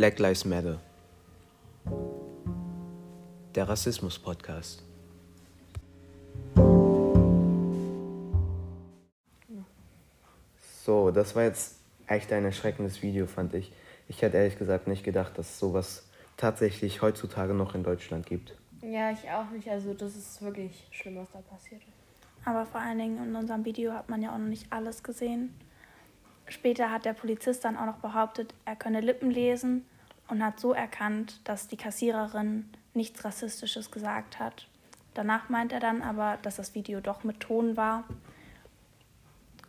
Black 0.00 0.18
Lives 0.18 0.46
Matter. 0.46 0.80
Der 3.54 3.68
Rassismus-Podcast. 3.68 4.82
So, 10.82 11.10
das 11.10 11.36
war 11.36 11.42
jetzt 11.42 11.80
echt 12.06 12.32
ein 12.32 12.46
erschreckendes 12.46 13.02
Video, 13.02 13.26
fand 13.26 13.52
ich. 13.52 13.74
Ich 14.08 14.22
hätte 14.22 14.38
ehrlich 14.38 14.56
gesagt 14.56 14.88
nicht 14.88 15.04
gedacht, 15.04 15.36
dass 15.36 15.50
es 15.50 15.58
sowas 15.58 16.08
tatsächlich 16.38 17.02
heutzutage 17.02 17.52
noch 17.52 17.74
in 17.74 17.82
Deutschland 17.82 18.24
gibt. 18.24 18.56
Ja, 18.80 19.10
ich 19.10 19.28
auch 19.30 19.50
nicht. 19.50 19.68
Also 19.68 19.92
das 19.92 20.16
ist 20.16 20.40
wirklich 20.40 20.88
schlimm, 20.92 21.16
was 21.16 21.30
da 21.30 21.40
passiert 21.40 21.82
ist. 21.82 22.46
Aber 22.46 22.64
vor 22.64 22.80
allen 22.80 22.98
Dingen 22.98 23.22
in 23.22 23.36
unserem 23.36 23.66
Video 23.66 23.92
hat 23.92 24.08
man 24.08 24.22
ja 24.22 24.32
auch 24.32 24.38
noch 24.38 24.48
nicht 24.48 24.72
alles 24.72 25.02
gesehen. 25.02 25.54
Später 26.46 26.90
hat 26.90 27.04
der 27.04 27.12
Polizist 27.12 27.66
dann 27.66 27.76
auch 27.76 27.84
noch 27.84 27.98
behauptet, 27.98 28.54
er 28.64 28.76
könne 28.76 29.02
Lippen 29.02 29.30
lesen 29.30 29.84
und 30.30 30.44
hat 30.44 30.60
so 30.60 30.72
erkannt, 30.72 31.40
dass 31.44 31.68
die 31.68 31.76
Kassiererin 31.76 32.68
nichts 32.94 33.24
Rassistisches 33.24 33.90
gesagt 33.90 34.38
hat. 34.38 34.66
Danach 35.14 35.48
meint 35.48 35.72
er 35.72 35.80
dann 35.80 36.02
aber, 36.02 36.38
dass 36.42 36.56
das 36.56 36.74
Video 36.74 37.00
doch 37.00 37.24
mit 37.24 37.40
Ton 37.40 37.76
war 37.76 38.04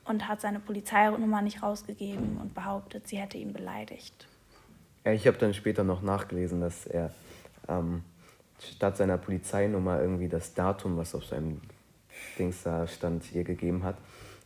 und 0.05 0.27
hat 0.27 0.41
seine 0.41 0.59
Polizeinummer 0.59 1.41
nicht 1.41 1.63
rausgegeben 1.63 2.37
und 2.37 2.53
behauptet, 2.53 3.07
sie 3.07 3.17
hätte 3.17 3.37
ihn 3.37 3.53
beleidigt. 3.53 4.27
Ich 5.03 5.25
habe 5.25 5.37
dann 5.37 5.53
später 5.53 5.83
noch 5.83 6.01
nachgelesen, 6.01 6.61
dass 6.61 6.85
er 6.85 7.11
ähm, 7.67 8.03
statt 8.59 8.97
seiner 8.97 9.17
Polizeinummer 9.17 9.99
irgendwie 9.99 10.27
das 10.27 10.53
Datum, 10.53 10.97
was 10.97 11.15
auf 11.15 11.25
seinem 11.25 11.61
Dings 12.37 12.63
da 12.63 12.87
stand, 12.87 13.31
ihr 13.33 13.43
gegeben 13.43 13.83
hat. 13.83 13.97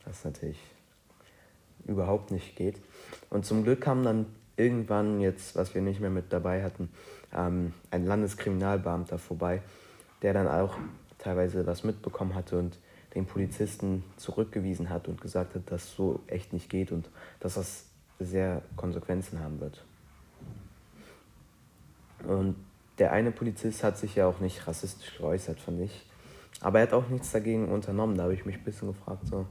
Was 0.05 0.23
natürlich 0.23 0.59
überhaupt 1.85 2.31
nicht 2.31 2.55
geht. 2.55 2.79
Und 3.29 3.45
zum 3.45 3.63
Glück 3.63 3.81
kam 3.81 4.03
dann 4.03 4.27
irgendwann 4.57 5.19
jetzt, 5.19 5.55
was 5.55 5.75
wir 5.75 5.81
nicht 5.81 5.99
mehr 5.99 6.09
mit 6.09 6.31
dabei 6.31 6.63
hatten, 6.63 6.89
ähm, 7.33 7.73
ein 7.91 8.05
Landeskriminalbeamter 8.05 9.17
vorbei, 9.17 9.61
der 10.21 10.33
dann 10.33 10.47
auch 10.47 10.75
teilweise 11.17 11.65
was 11.65 11.83
mitbekommen 11.83 12.35
hatte 12.35 12.57
und 12.57 12.79
den 13.15 13.25
Polizisten 13.25 14.03
zurückgewiesen 14.17 14.89
hat 14.89 15.07
und 15.07 15.21
gesagt 15.21 15.55
hat, 15.55 15.71
dass 15.71 15.95
so 15.95 16.21
echt 16.27 16.53
nicht 16.53 16.69
geht 16.69 16.91
und 16.91 17.09
dass 17.39 17.55
das 17.55 17.85
sehr 18.19 18.61
Konsequenzen 18.75 19.39
haben 19.39 19.59
wird. 19.59 19.83
Und 22.27 22.55
der 22.97 23.11
eine 23.11 23.31
Polizist 23.31 23.83
hat 23.83 23.97
sich 23.97 24.15
ja 24.15 24.27
auch 24.27 24.39
nicht 24.39 24.67
rassistisch 24.67 25.17
geäußert, 25.17 25.59
fand 25.59 25.81
ich. 25.81 26.05
Aber 26.61 26.79
er 26.79 26.87
hat 26.87 26.93
auch 26.93 27.09
nichts 27.09 27.31
dagegen 27.31 27.69
unternommen. 27.69 28.15
Da 28.15 28.23
habe 28.23 28.33
ich 28.33 28.45
mich 28.45 28.57
ein 28.57 28.63
bisschen 28.63 28.87
gefragt, 28.87 29.27
so, 29.27 29.45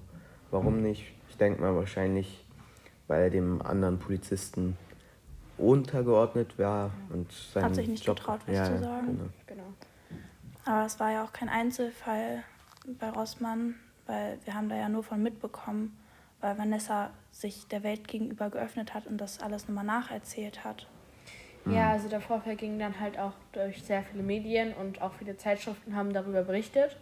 warum 0.50 0.80
nicht? 0.82 1.12
Ich 1.28 1.36
denke 1.36 1.60
mal 1.60 1.74
wahrscheinlich, 1.74 2.44
weil 3.06 3.24
er 3.24 3.30
dem 3.30 3.60
anderen 3.62 3.98
Polizisten 3.98 4.76
untergeordnet 5.58 6.58
war 6.58 6.90
und 7.10 7.30
sein 7.32 7.64
Hat 7.64 7.74
sich 7.74 7.88
nicht 7.88 8.04
Job, 8.04 8.16
getraut, 8.16 8.40
was 8.46 8.56
ja, 8.56 8.64
zu 8.64 8.78
sagen. 8.78 9.06
Genau. 9.06 9.30
genau. 9.46 9.74
Aber 10.64 10.86
es 10.86 10.98
war 10.98 11.12
ja 11.12 11.24
auch 11.24 11.32
kein 11.32 11.48
Einzelfall 11.48 12.42
bei 12.98 13.10
Rossmann, 13.10 13.74
weil 14.06 14.38
wir 14.44 14.54
haben 14.54 14.68
da 14.68 14.76
ja 14.76 14.88
nur 14.88 15.02
von 15.02 15.22
mitbekommen, 15.22 15.96
weil 16.40 16.58
Vanessa 16.58 17.10
sich 17.32 17.66
der 17.68 17.82
Welt 17.82 18.08
gegenüber 18.08 18.50
geöffnet 18.50 18.94
hat 18.94 19.06
und 19.06 19.18
das 19.18 19.40
alles 19.40 19.68
nochmal 19.68 19.84
nacherzählt 19.84 20.64
hat. 20.64 20.86
Ja, 21.66 21.92
also 21.92 22.08
der 22.08 22.20
Vorfall 22.20 22.56
ging 22.56 22.78
dann 22.78 23.00
halt 23.00 23.18
auch 23.18 23.32
durch 23.52 23.82
sehr 23.82 24.02
viele 24.02 24.22
Medien 24.22 24.74
und 24.74 25.00
auch 25.00 25.14
viele 25.14 25.36
Zeitschriften 25.38 25.96
haben 25.96 26.12
darüber 26.12 26.42
berichtet. 26.42 26.96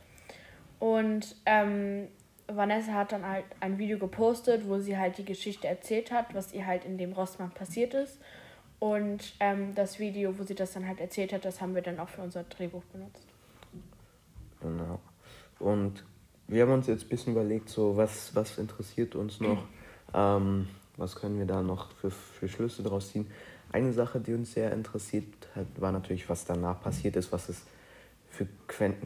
Und 0.79 1.37
ähm, 1.47 2.09
Vanessa 2.47 2.93
hat 2.93 3.13
dann 3.13 3.27
halt 3.27 3.45
ein 3.61 3.79
Video 3.79 3.99
gepostet, 3.99 4.69
wo 4.69 4.79
sie 4.79 4.99
halt 4.99 5.19
die 5.19 5.25
Geschichte 5.25 5.69
erzählt 5.69 6.11
hat, 6.11 6.35
was 6.35 6.53
ihr 6.53 6.67
halt 6.67 6.85
in 6.85 6.99
dem 6.99 7.13
Rossmann 7.13 7.51
passiert 7.51 7.95
ist. 7.95 8.19
Und 8.79 9.35
ähm, 9.39 9.75
das 9.75 10.01
Video, 10.01 10.39
wo 10.39 10.43
sie 10.43 10.55
das 10.55 10.73
dann 10.73 10.87
halt 10.87 11.01
erzählt 11.01 11.33
hat, 11.33 11.45
das 11.45 11.61
haben 11.61 11.75
wir 11.75 11.83
dann 11.83 12.01
auch 12.01 12.09
für 12.09 12.21
unser 12.21 12.43
Drehbuch 12.43 12.83
benutzt. 12.93 13.27
Genau. 14.61 15.01
Und 15.61 16.05
wir 16.49 16.63
haben 16.63 16.73
uns 16.73 16.89
jetzt 16.89 17.05
ein 17.05 17.09
bisschen 17.09 17.33
überlegt, 17.35 17.69
so 17.69 17.97
was, 17.97 18.35
was 18.35 18.59
interessiert 18.59 19.15
uns 19.15 19.41
noch, 19.41 19.65
ähm, 20.15 20.69
was 20.97 21.15
können 21.15 21.39
wir 21.39 21.47
da 21.47 21.63
noch 21.63 21.93
für, 21.93 22.11
für 22.11 22.49
Schlüsse 22.49 22.83
daraus 22.83 23.13
ziehen. 23.13 23.31
Eine 23.71 23.93
Sache, 23.93 24.21
die 24.21 24.35
uns 24.35 24.53
sehr 24.53 24.73
interessiert 24.73 25.27
hat, 25.55 25.67
war 25.81 25.93
natürlich, 25.93 26.29
was 26.29 26.45
danach 26.45 26.83
passiert 26.83 27.17
ist, 27.17 27.33
was 27.33 27.49
es 27.49 27.63
für 28.29 28.47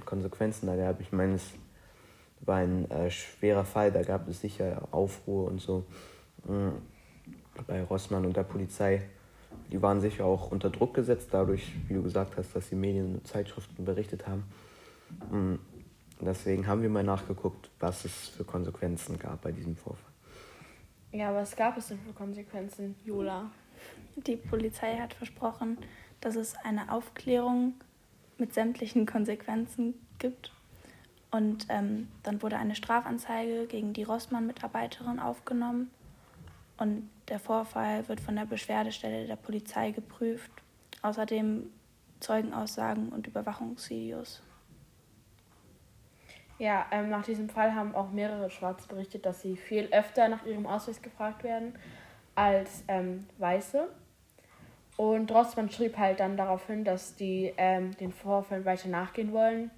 Konsequenzen 0.05 0.67
da 0.67 0.77
gab. 0.77 1.01
Ich 1.01 1.13
meine, 1.13 1.35
es 1.35 1.53
war 2.41 2.57
ein 2.57 2.91
äh, 2.91 3.11
schwerer 3.11 3.65
Fall, 3.65 3.91
da 3.93 4.03
gab 4.03 4.29
es 4.29 4.41
sicher 4.41 4.87
Aufruhr 4.91 5.49
und 5.49 5.61
so 5.61 5.85
äh, 6.49 6.71
bei 7.67 7.83
Rossmann 7.83 8.25
und 8.27 8.37
der 8.37 8.45
Polizei. 8.45 9.03
Die 9.71 9.81
waren 9.81 10.01
sicher 10.01 10.25
auch 10.25 10.51
unter 10.53 10.71
Druck 10.71 10.95
gesetzt, 10.95 11.29
dadurch, 11.33 11.73
wie 11.89 11.95
du 11.95 12.03
gesagt 12.03 12.37
hast, 12.37 12.55
dass 12.55 12.69
die 12.69 12.75
Medien 12.75 13.15
und 13.15 13.27
Zeitschriften 13.27 13.85
berichtet 13.85 14.27
haben. 14.27 14.45
Mhm. 15.31 15.59
Deswegen 16.21 16.67
haben 16.67 16.83
wir 16.83 16.89
mal 16.89 17.05
nachgeguckt, 17.05 17.71
was 17.79 18.05
es 18.05 18.29
für 18.29 18.45
Konsequenzen 18.45 19.19
gab 19.19 19.43
bei 19.43 19.53
diesem 19.53 19.77
Vorfall. 19.77 20.13
Ja, 21.13 21.35
was 21.35 21.55
gab 21.55 21.77
es 21.77 21.89
denn 21.89 21.99
für 21.99 22.13
Konsequenzen, 22.13 22.97
Jola? 23.05 23.51
Die 24.17 24.37
Polizei 24.37 24.97
hat 24.97 25.13
versprochen, 25.15 25.79
dass 26.21 26.37
es 26.37 26.55
eine 26.65 26.91
Aufklärung 26.91 27.75
mit 28.39 28.55
sämtlichen 28.55 29.05
Konsequenzen 29.05 29.95
gibt. 30.19 30.53
Und 31.37 31.67
ähm, 31.69 32.09
dann 32.23 32.41
wurde 32.41 32.57
eine 32.57 32.75
Strafanzeige 32.75 33.67
gegen 33.67 33.93
die 33.93 34.05
Rossmann-Mitarbeiterin 34.05 35.21
aufgenommen. 35.21 35.91
Und 36.79 37.11
der 37.29 37.39
Vorfall 37.39 38.09
wird 38.09 38.21
von 38.21 38.37
der 38.37 38.47
Beschwerdestelle 38.47 39.27
der 39.27 39.37
Polizei 39.37 39.91
geprüft. 39.91 40.51
Außerdem 41.03 41.65
Zeugenaussagen 42.21 43.11
und 43.11 43.27
Überwachungsvideos. 43.27 44.43
Ja, 46.59 46.87
ähm, 46.91 47.11
nach 47.11 47.23
diesem 47.23 47.51
Fall 47.51 47.75
haben 47.75 47.95
auch 47.95 48.11
mehrere 48.13 48.49
Schwarze 48.49 48.89
berichtet, 48.89 49.27
dass 49.27 49.43
sie 49.43 49.59
viel 49.59 49.89
öfter 49.93 50.29
nach 50.29 50.47
ihrem 50.47 50.67
Ausweis 50.67 51.03
gefragt 51.03 51.45
werden 51.45 51.75
als 52.35 52.83
ähm, 52.89 53.27
Weiße. 53.37 53.89
Und 54.97 55.31
Rossmann 55.31 55.71
schrieb 55.71 55.99
halt 55.99 56.21
dann 56.21 56.39
darauf 56.39 56.67
hin, 56.67 56.83
dass 56.83 57.15
die 57.15 57.53
ähm, 57.59 57.95
den 57.99 58.15
Vorfällen 58.15 58.65
weiter 58.65 58.89
nachgehen 58.89 59.33
wollen. 59.33 59.71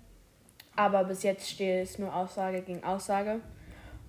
Aber 0.78 1.03
bis 1.03 1.25
jetzt 1.25 1.50
steht 1.50 1.83
es 1.83 1.99
nur 1.99 2.15
Aussage 2.15 2.62
gegen 2.62 2.84
Aussage. 2.84 3.41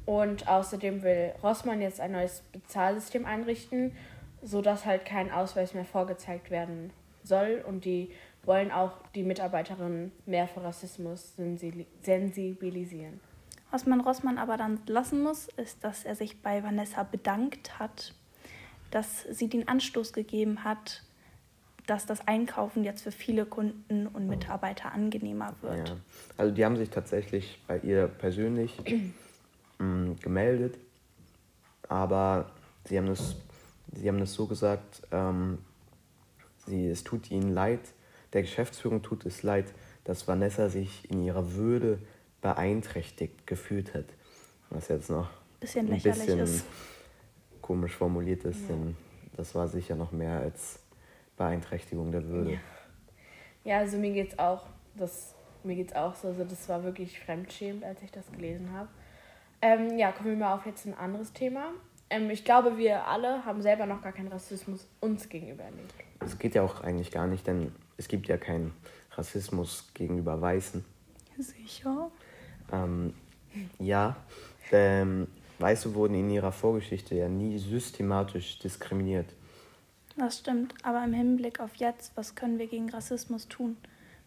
Und 0.06 0.48
außerdem 0.48 1.02
will 1.02 1.34
Rossmann 1.42 1.82
jetzt 1.82 2.00
ein 2.00 2.12
neues 2.12 2.44
Bezahlsystem 2.52 3.26
einrichten, 3.26 3.96
sodass 4.44 4.86
halt 4.86 5.04
kein 5.04 5.32
Ausweis 5.32 5.74
mehr 5.74 5.86
vorgezeigt 5.86 6.52
werden 6.52 6.92
soll. 7.24 7.64
Und 7.68 7.86
die 7.86 8.12
wollen 8.44 8.72
auch 8.72 8.92
die 9.16 9.24
Mitarbeiterinnen 9.24 10.12
mehr 10.28 10.48
für 10.48 10.64
Rassismus 10.64 11.34
sensibilisieren. 12.02 13.20
Was 13.72 13.88
man 13.88 14.00
Rossmann 14.00 14.38
aber 14.38 14.58
dann 14.58 14.80
lassen 14.86 15.24
muss, 15.24 15.48
ist, 15.58 15.84
dass 15.84 16.06
er 16.06 16.14
sich 16.14 16.42
bei 16.44 16.64
Vanessa 16.64 17.02
bedankt 17.02 17.80
hat 17.80 18.14
dass 18.92 19.24
sie 19.30 19.50
den 19.50 19.68
Anstoß 19.68 20.14
gegeben 20.14 20.64
hat, 20.64 21.04
dass 21.90 22.06
das 22.06 22.28
Einkaufen 22.28 22.84
jetzt 22.84 23.02
für 23.02 23.12
viele 23.12 23.46
Kunden 23.46 24.08
und 24.08 24.28
Mitarbeiter 24.28 24.92
angenehmer 24.92 25.56
wird. 25.62 25.88
Ja. 25.88 25.96
Also 26.38 26.54
die 26.54 26.64
haben 26.64 26.78
sich 26.78 26.90
tatsächlich 26.90 27.60
bei 27.68 27.80
ihr 27.80 28.08
persönlich 28.08 28.78
ähm, 29.80 30.16
gemeldet, 30.22 30.78
aber 31.88 32.52
sie 32.86 32.98
haben 32.98 33.08
es, 33.08 33.36
sie 33.94 34.08
haben 34.08 34.22
es 34.22 34.34
so 34.34 34.46
gesagt, 34.46 35.02
ähm, 35.12 35.60
sie, 36.68 36.88
es 36.88 37.04
tut 37.04 37.32
ihnen 37.32 37.54
leid, 37.54 37.82
der 38.34 38.44
Geschäftsführung 38.44 39.02
tut 39.02 39.26
es 39.26 39.44
leid, 39.44 39.74
dass 40.04 40.28
Vanessa 40.28 40.70
sich 40.70 41.10
in 41.10 41.24
ihrer 41.24 41.54
Würde 41.54 42.00
beeinträchtigt 42.42 43.48
gefühlt 43.48 43.94
hat. 43.94 44.06
Was 44.70 44.88
jetzt 44.88 45.10
noch 45.10 45.30
bisschen 45.60 45.92
ein 45.92 46.02
bisschen 46.02 46.40
ist 46.40 46.66
komisch 47.70 47.96
formuliert 47.96 48.46
ist, 48.46 48.62
ja. 48.62 48.68
denn 48.70 48.96
das 49.38 49.54
war 49.54 49.68
sicher 49.68 49.96
noch 49.96 50.12
mehr 50.12 50.40
als 50.40 50.80
Beeinträchtigung 51.40 52.12
der 52.12 52.28
Würde. 52.28 52.52
Ja, 52.52 52.60
ja 53.64 53.78
also 53.80 53.98
mir 53.98 54.12
geht's 54.12 54.38
auch, 54.38 54.68
das, 54.96 55.34
mir 55.64 55.76
geht's 55.76 55.96
auch 55.96 56.14
so, 56.14 56.28
also 56.28 56.44
das 56.44 56.70
war 56.70 56.84
wirklich 56.84 57.20
fremdschämend, 57.20 57.84
als 57.84 58.04
ich 58.04 58.12
das 58.12 58.32
gelesen 58.32 58.72
habe. 58.74 58.90
Ähm, 59.62 59.98
ja, 59.98 60.12
kommen 60.12 60.30
wir 60.30 60.38
mal 60.38 60.54
auf 60.54 60.68
jetzt 60.68 60.86
ein 60.86 60.94
anderes 60.94 61.34
Thema. 61.34 61.72
Ähm, 62.10 62.30
ich 62.30 62.46
glaube, 62.46 62.78
wir 62.78 63.08
alle 63.08 63.44
haben 63.46 63.62
selber 63.62 63.86
noch 63.86 64.02
gar 64.02 64.12
keinen 64.12 64.28
Rassismus 64.28 64.88
uns 65.00 65.28
gegenüber 65.30 65.64
erlebt. 65.64 65.94
Das 66.20 66.38
geht 66.38 66.56
ja 66.56 66.62
auch 66.62 66.82
eigentlich 66.82 67.12
gar 67.12 67.28
nicht, 67.28 67.48
denn 67.48 67.72
es 67.98 68.08
gibt 68.08 68.28
ja 68.28 68.38
keinen 68.38 68.74
Rassismus 69.12 69.90
gegenüber 69.94 70.40
Weißen. 70.40 70.84
Sicher. 71.38 72.12
Ähm, 72.72 73.14
ja, 73.80 74.18
ähm, 74.72 75.28
Weiße 75.60 75.94
wurden 75.96 76.16
in 76.16 76.30
ihrer 76.30 76.52
Vorgeschichte 76.52 77.16
ja 77.16 77.28
nie 77.28 77.58
systematisch 77.58 78.60
diskriminiert. 78.60 79.34
Das 80.20 80.38
stimmt, 80.38 80.74
aber 80.84 81.04
im 81.04 81.14
Hinblick 81.14 81.62
auf 81.62 81.76
jetzt, 81.76 82.16
was 82.16 82.36
können 82.36 82.60
wir 82.60 82.68
gegen 82.68 82.90
Rassismus 82.90 83.48
tun? 83.48 83.78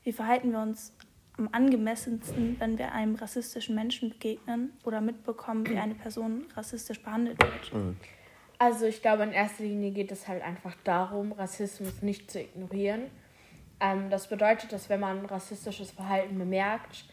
Wie 0.02 0.12
verhalten 0.12 0.50
wir 0.50 0.60
uns 0.60 0.94
am 1.36 1.50
angemessensten, 1.52 2.56
wenn 2.58 2.78
wir 2.78 2.92
einem 2.92 3.14
rassistischen 3.14 3.74
Menschen 3.74 4.08
begegnen 4.08 4.72
oder 4.84 5.02
mitbekommen, 5.02 5.66
wie 5.68 5.76
eine 5.76 5.94
Person 5.94 6.46
rassistisch 6.56 7.02
behandelt 7.02 7.38
wird? 7.40 7.74
Mhm. 7.74 7.96
Also 8.58 8.86
ich 8.86 9.02
glaube, 9.02 9.24
in 9.24 9.32
erster 9.32 9.64
Linie 9.64 9.90
geht 9.90 10.10
es 10.12 10.28
halt 10.28 10.42
einfach 10.42 10.74
darum, 10.82 11.32
Rassismus 11.32 12.00
nicht 12.00 12.30
zu 12.30 12.40
ignorieren. 12.40 13.02
Ähm, 13.78 14.08
das 14.08 14.28
bedeutet, 14.28 14.72
dass 14.72 14.88
wenn 14.88 15.00
man 15.00 15.26
rassistisches 15.26 15.90
Verhalten 15.90 16.38
bemerkt, 16.38 17.04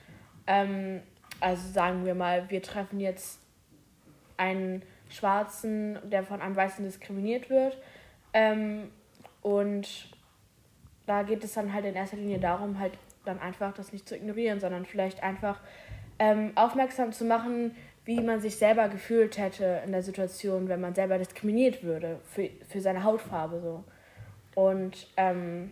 ähm, 0.48 1.02
also 1.42 1.70
sagen 1.72 2.06
wir 2.06 2.16
mal, 2.16 2.50
wir 2.50 2.62
treffen 2.62 3.00
jetzt 3.00 3.42
einen 4.38 4.84
Schwarzen, 5.10 6.00
der 6.10 6.24
von 6.24 6.42
einem 6.42 6.56
Weißen 6.56 6.86
diskriminiert 6.86 7.50
wird, 7.50 7.78
ähm, 8.34 8.90
und 9.42 10.10
da 11.06 11.24
geht 11.24 11.44
es 11.44 11.54
dann 11.54 11.74
halt 11.74 11.86
in 11.86 11.96
erster 11.96 12.18
Linie 12.18 12.40
darum, 12.40 12.80
halt 12.80 12.94
dann 13.26 13.40
einfach 13.40 13.74
das 13.74 13.92
nicht 13.94 14.08
zu 14.08 14.16
ignorieren, 14.16 14.60
sondern 14.60 14.86
vielleicht 14.86 15.24
einfach 15.24 15.60
ähm, 16.20 16.52
aufmerksam 16.56 17.12
zu 17.12 17.26
machen, 17.26 17.76
wie 18.06 18.22
man 18.22 18.40
sich 18.42 18.58
selber 18.58 18.90
gefühlt 18.90 19.38
hätte 19.38 19.82
in 19.86 19.92
der 19.92 20.04
Situation, 20.04 20.68
wenn 20.68 20.82
man 20.82 20.96
selber 20.96 21.18
diskriminiert 21.18 21.84
würde 21.84 22.20
für, 22.24 22.50
für 22.68 22.82
seine 22.82 23.04
Hautfarbe 23.04 23.60
so. 23.62 23.84
Und 24.56 25.08
ähm, 25.16 25.72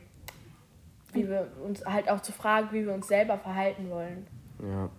wie 1.13 1.27
wir 1.27 1.47
uns 1.63 1.85
halt 1.85 2.09
auch 2.09 2.21
zu 2.21 2.31
fragen, 2.31 2.69
wie 2.71 2.85
wir 2.85 2.93
uns 2.93 3.07
selber 3.07 3.37
verhalten 3.37 3.89
wollen. 3.89 4.27
Ja. 4.61 4.89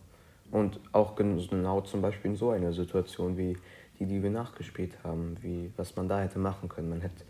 Und 0.50 0.80
auch 0.92 1.14
genau 1.14 1.80
zum 1.82 2.00
Beispiel 2.00 2.30
in 2.30 2.36
so 2.36 2.50
einer 2.50 2.72
Situation 2.72 3.36
wie 3.36 3.56
die, 3.98 4.06
die 4.06 4.22
wir 4.22 4.30
nachgespielt 4.30 5.04
haben, 5.04 5.36
wie 5.42 5.70
was 5.76 5.94
man 5.96 6.08
da 6.08 6.20
hätte 6.20 6.38
machen 6.38 6.68
können. 6.68 6.88
Man 6.88 7.00
hätte 7.00 7.24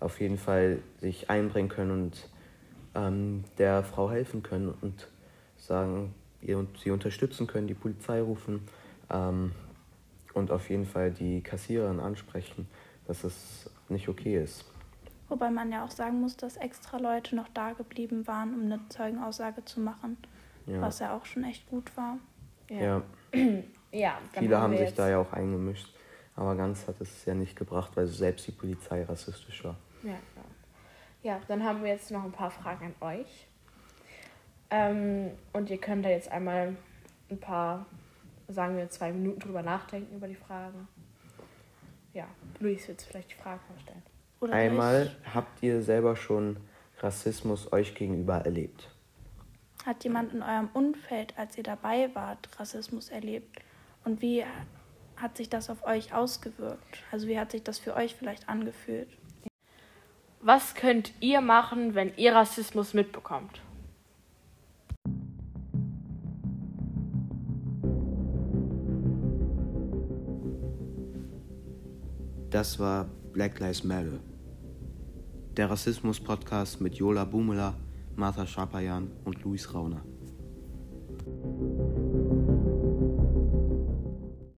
auf 0.00 0.20
jeden 0.20 0.38
Fall 0.38 0.80
sich 1.00 1.30
einbringen 1.30 1.68
können 1.68 1.90
und 1.90 2.28
ähm, 2.94 3.44
der 3.58 3.84
Frau 3.84 4.10
helfen 4.10 4.42
können 4.42 4.74
und 4.80 5.08
sagen, 5.56 6.14
ihr, 6.40 6.66
sie 6.82 6.90
unterstützen 6.90 7.46
können, 7.46 7.68
die 7.68 7.74
Polizei 7.74 8.20
rufen 8.20 8.66
ähm, 9.10 9.52
und 10.34 10.50
auf 10.50 10.70
jeden 10.70 10.86
Fall 10.86 11.10
die 11.10 11.42
Kassiererin 11.42 12.00
ansprechen, 12.00 12.66
dass 13.06 13.24
es 13.24 13.70
nicht 13.88 14.08
okay 14.08 14.42
ist. 14.42 14.64
Wobei 15.28 15.50
man 15.50 15.70
ja 15.70 15.84
auch 15.84 15.90
sagen 15.90 16.20
muss, 16.20 16.36
dass 16.36 16.56
extra 16.56 16.98
Leute 16.98 17.36
noch 17.36 17.48
da 17.54 17.72
geblieben 17.72 18.26
waren, 18.26 18.54
um 18.54 18.62
eine 18.62 18.80
Zeugenaussage 18.88 19.64
zu 19.64 19.80
machen, 19.80 20.16
ja. 20.66 20.80
was 20.80 20.98
ja 20.98 21.16
auch 21.16 21.24
schon 21.24 21.44
echt 21.44 21.68
gut 21.68 21.96
war. 21.96 22.18
Ja. 22.68 22.80
ja. 22.80 23.02
ja 23.92 24.18
Viele 24.32 24.56
haben, 24.56 24.72
haben 24.72 24.78
sich 24.78 24.94
da 24.94 25.08
ja 25.08 25.18
auch 25.18 25.32
eingemischt, 25.32 25.94
aber 26.34 26.56
ganz 26.56 26.88
hat 26.88 27.00
es 27.00 27.24
ja 27.26 27.34
nicht 27.34 27.54
gebracht, 27.54 27.92
weil 27.94 28.06
selbst 28.08 28.46
die 28.48 28.52
Polizei 28.52 29.04
rassistisch 29.04 29.62
war. 29.62 29.76
Ja, 30.02 30.18
ja, 31.22 31.40
dann 31.48 31.64
haben 31.64 31.82
wir 31.82 31.90
jetzt 31.90 32.10
noch 32.10 32.24
ein 32.24 32.32
paar 32.32 32.50
Fragen 32.50 32.94
an 33.00 33.18
euch. 33.18 33.46
Ähm, 34.70 35.32
und 35.52 35.68
ihr 35.68 35.78
könnt 35.78 36.04
da 36.04 36.08
jetzt 36.08 36.30
einmal 36.30 36.76
ein 37.30 37.38
paar, 37.38 37.86
sagen 38.48 38.76
wir, 38.76 38.88
zwei 38.88 39.12
Minuten 39.12 39.40
drüber 39.40 39.62
nachdenken 39.62 40.16
über 40.16 40.28
die 40.28 40.36
Fragen. 40.36 40.88
Ja, 42.14 42.26
Luis 42.58 42.88
wird 42.88 43.02
vielleicht 43.02 43.32
die 43.32 43.36
Frage 43.36 43.60
vorstellen. 43.68 44.02
Oder 44.40 44.54
einmal, 44.54 45.10
ich? 45.20 45.34
habt 45.34 45.62
ihr 45.62 45.82
selber 45.82 46.16
schon 46.16 46.56
Rassismus 47.00 47.72
euch 47.72 47.94
gegenüber 47.94 48.38
erlebt? 48.38 48.88
Hat 49.84 50.04
jemand 50.04 50.32
in 50.32 50.42
eurem 50.42 50.68
Umfeld, 50.72 51.34
als 51.38 51.56
ihr 51.56 51.62
dabei 51.62 52.14
wart, 52.14 52.48
Rassismus 52.58 53.10
erlebt? 53.10 53.60
Und 54.04 54.22
wie 54.22 54.44
hat 55.16 55.36
sich 55.36 55.48
das 55.50 55.68
auf 55.68 55.84
euch 55.84 56.14
ausgewirkt? 56.14 57.02
Also 57.10 57.28
wie 57.28 57.38
hat 57.38 57.50
sich 57.50 57.62
das 57.62 57.78
für 57.78 57.94
euch 57.94 58.14
vielleicht 58.14 58.48
angefühlt? 58.48 59.08
Was 60.52 60.74
könnt 60.74 61.12
ihr 61.20 61.40
machen, 61.40 61.94
wenn 61.94 62.12
ihr 62.16 62.34
Rassismus 62.34 62.92
mitbekommt? 62.92 63.60
Das 72.50 72.80
war 72.80 73.04
Black 73.32 73.60
Lives 73.60 73.84
Matter. 73.84 74.18
Der 75.56 75.70
Rassismus-Podcast 75.70 76.80
mit 76.80 76.96
Jola 76.96 77.24
Bumela, 77.24 77.76
Martha 78.16 78.44
Schapayan 78.44 79.08
und 79.24 79.44
Luis 79.44 79.72
Rauner. 79.72 80.02